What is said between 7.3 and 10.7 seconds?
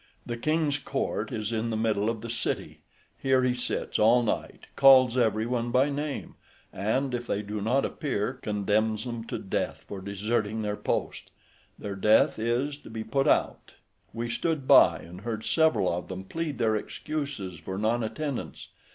do not appear, condemns them to death for deserting